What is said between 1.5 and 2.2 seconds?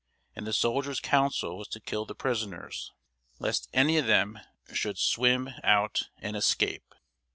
was to kill the